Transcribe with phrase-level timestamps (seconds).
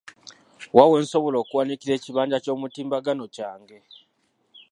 [0.75, 3.77] Wa we nsobola okuwanikira ekibanja ky'omutimbagano kyange?